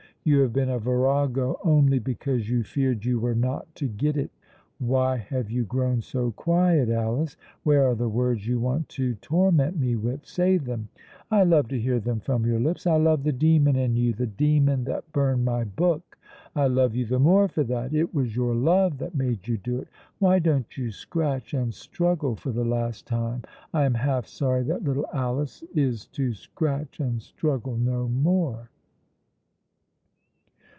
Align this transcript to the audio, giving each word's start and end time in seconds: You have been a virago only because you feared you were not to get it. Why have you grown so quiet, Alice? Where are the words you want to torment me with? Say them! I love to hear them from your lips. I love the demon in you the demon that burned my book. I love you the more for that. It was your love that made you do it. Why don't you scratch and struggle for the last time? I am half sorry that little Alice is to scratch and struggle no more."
You 0.23 0.41
have 0.41 0.53
been 0.53 0.69
a 0.69 0.77
virago 0.77 1.59
only 1.63 1.97
because 1.97 2.47
you 2.47 2.61
feared 2.61 3.05
you 3.05 3.19
were 3.19 3.33
not 3.33 3.73
to 3.73 3.87
get 3.87 4.15
it. 4.15 4.29
Why 4.77 5.17
have 5.17 5.49
you 5.49 5.63
grown 5.65 6.03
so 6.03 6.29
quiet, 6.29 6.89
Alice? 6.89 7.37
Where 7.63 7.87
are 7.87 7.95
the 7.95 8.07
words 8.07 8.45
you 8.47 8.59
want 8.59 8.87
to 8.89 9.15
torment 9.15 9.79
me 9.79 9.95
with? 9.95 10.23
Say 10.23 10.57
them! 10.57 10.89
I 11.31 11.41
love 11.41 11.69
to 11.69 11.79
hear 11.79 11.99
them 11.99 12.19
from 12.19 12.45
your 12.45 12.59
lips. 12.59 12.85
I 12.85 12.97
love 12.97 13.23
the 13.23 13.31
demon 13.31 13.75
in 13.75 13.95
you 13.95 14.13
the 14.13 14.27
demon 14.27 14.83
that 14.83 15.11
burned 15.11 15.43
my 15.43 15.63
book. 15.63 16.19
I 16.55 16.67
love 16.67 16.93
you 16.93 17.07
the 17.07 17.17
more 17.17 17.47
for 17.47 17.63
that. 17.63 17.91
It 17.91 18.13
was 18.13 18.35
your 18.35 18.53
love 18.53 18.99
that 18.99 19.15
made 19.15 19.47
you 19.47 19.57
do 19.57 19.79
it. 19.79 19.87
Why 20.19 20.37
don't 20.37 20.77
you 20.77 20.91
scratch 20.91 21.55
and 21.55 21.73
struggle 21.73 22.35
for 22.35 22.51
the 22.51 22.63
last 22.63 23.07
time? 23.07 23.41
I 23.73 23.85
am 23.85 23.95
half 23.95 24.27
sorry 24.27 24.61
that 24.65 24.83
little 24.83 25.07
Alice 25.11 25.63
is 25.73 26.05
to 26.09 26.35
scratch 26.35 26.99
and 26.99 27.19
struggle 27.23 27.75
no 27.75 28.07
more." 28.07 28.69